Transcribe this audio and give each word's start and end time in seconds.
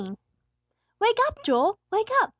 "WAKE 0.99 1.19
up, 1.27 1.43
Joel! 1.43 1.77
Wake 1.91 2.09
up! 2.23 2.29